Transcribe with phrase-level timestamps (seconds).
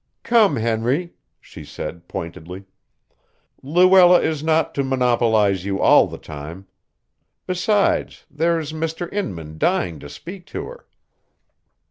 [0.23, 2.63] "Come, Henry," she said pointedly,
[3.61, 6.65] "Luella is not to monopolize you all the time.
[7.45, 9.13] Besides, there's Mr.
[9.13, 10.87] Inman dying to speak to her."